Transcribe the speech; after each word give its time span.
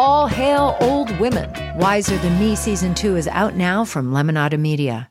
All 0.00 0.28
hail 0.28 0.76
old 0.80 1.10
women. 1.18 1.50
Wiser 1.76 2.16
Than 2.18 2.38
Me 2.38 2.54
season 2.54 2.94
two 2.94 3.16
is 3.16 3.26
out 3.26 3.56
now 3.56 3.84
from 3.84 4.12
Lemonada 4.12 4.56
Media. 4.56 5.10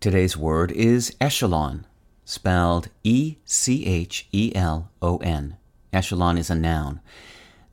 Today's 0.00 0.38
word 0.38 0.72
is 0.72 1.14
echelon, 1.20 1.86
spelled 2.24 2.88
E 3.02 3.36
C 3.44 3.84
H 3.84 4.26
E 4.32 4.52
L 4.54 4.90
O 5.02 5.18
N. 5.18 5.58
Echelon 5.92 6.38
is 6.38 6.48
a 6.48 6.54
noun 6.54 7.02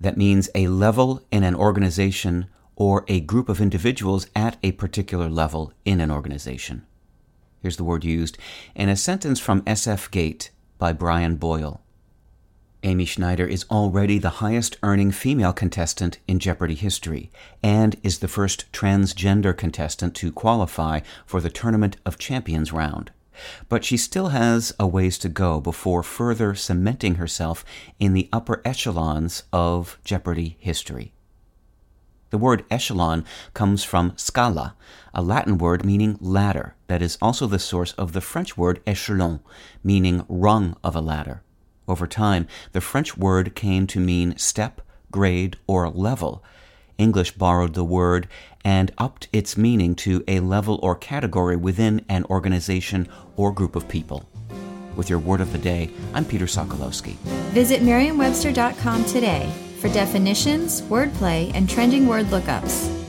that 0.01 0.17
means 0.17 0.49
a 0.53 0.67
level 0.67 1.21
in 1.31 1.45
an 1.45 1.55
organization 1.55 2.47
or 2.75 3.05
a 3.07 3.21
group 3.21 3.47
of 3.47 3.61
individuals 3.61 4.27
at 4.35 4.57
a 4.61 4.73
particular 4.73 5.29
level 5.29 5.71
in 5.85 6.01
an 6.01 6.11
organization. 6.11 6.85
Here's 7.61 7.77
the 7.77 7.85
word 7.85 8.03
used 8.03 8.37
in 8.75 8.89
a 8.89 8.97
sentence 8.97 9.39
from 9.39 9.61
SF 9.61 10.11
Gate 10.11 10.51
by 10.77 10.91
Brian 10.91 11.37
Boyle. 11.37 11.79
Amy 12.83 13.05
Schneider 13.05 13.45
is 13.45 13.65
already 13.69 14.17
the 14.17 14.41
highest 14.41 14.75
earning 14.81 15.11
female 15.11 15.53
contestant 15.53 16.17
in 16.27 16.39
Jeopardy 16.39 16.73
history 16.73 17.29
and 17.61 17.95
is 18.01 18.19
the 18.19 18.27
first 18.27 18.71
transgender 18.71 19.55
contestant 19.55 20.15
to 20.15 20.31
qualify 20.31 21.01
for 21.23 21.39
the 21.39 21.51
Tournament 21.51 21.97
of 22.07 22.17
Champions 22.17 22.73
round. 22.73 23.11
But 23.69 23.85
she 23.85 23.97
still 23.97 24.29
has 24.29 24.73
a 24.79 24.87
ways 24.87 25.19
to 25.19 25.29
go 25.29 25.61
before 25.61 26.01
further 26.01 26.55
cementing 26.55 27.15
herself 27.15 27.63
in 27.99 28.13
the 28.13 28.29
upper 28.33 28.63
echelons 28.65 29.43
of 29.53 29.99
Jeopardy 30.03 30.57
history. 30.59 31.13
The 32.31 32.39
word 32.39 32.65
echelon 32.71 33.25
comes 33.53 33.83
from 33.83 34.13
scala, 34.15 34.75
a 35.13 35.21
Latin 35.21 35.59
word 35.59 35.85
meaning 35.85 36.17
ladder 36.19 36.75
that 36.87 37.03
is 37.03 37.17
also 37.21 37.45
the 37.45 37.59
source 37.59 37.93
of 37.93 38.13
the 38.13 38.21
French 38.21 38.57
word 38.57 38.83
échelon, 38.85 39.41
meaning 39.83 40.25
rung 40.27 40.75
of 40.83 40.95
a 40.95 41.01
ladder. 41.01 41.43
Over 41.87 42.07
time, 42.07 42.47
the 42.71 42.81
French 42.81 43.17
word 43.17 43.55
came 43.55 43.87
to 43.87 43.99
mean 43.99 44.37
step, 44.37 44.81
grade, 45.11 45.57
or 45.67 45.89
level. 45.89 46.43
English 46.97 47.31
borrowed 47.31 47.73
the 47.73 47.83
word 47.83 48.27
and 48.63 48.91
upped 48.97 49.27
its 49.33 49.57
meaning 49.57 49.95
to 49.95 50.23
a 50.27 50.39
level 50.39 50.79
or 50.83 50.95
category 50.95 51.55
within 51.55 52.05
an 52.07 52.25
organization 52.25 53.07
or 53.35 53.51
group 53.51 53.75
of 53.75 53.87
people. 53.87 54.29
With 54.95 55.09
your 55.09 55.19
word 55.19 55.41
of 55.41 55.51
the 55.51 55.57
day, 55.57 55.89
I'm 56.13 56.25
Peter 56.25 56.45
Sokolowski. 56.45 57.15
Visit 57.53 57.81
merriam-webster.com 57.81 59.05
today 59.05 59.51
for 59.79 59.87
definitions, 59.89 60.81
wordplay, 60.83 61.51
and 61.55 61.67
trending 61.67 62.05
word 62.07 62.27
lookups. 62.27 63.00